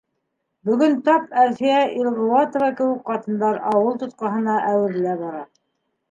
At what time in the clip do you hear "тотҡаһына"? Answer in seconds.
4.05-4.55